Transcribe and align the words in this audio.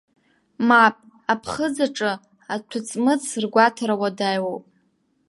Мап, 0.67 0.95
аԥхыӡ 1.31 1.77
аҿы 1.85 2.11
аҭәыцмыц 2.53 3.23
ргәаҭара 3.43 3.95
уадаҩуп. 4.01 4.63